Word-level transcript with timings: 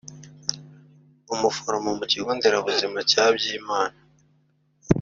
Umuforomo 1.33 1.89
mu 1.99 2.05
Kigo 2.11 2.29
Nderabuzima 2.37 2.99
cya 3.11 3.25
Byimana 3.35 3.97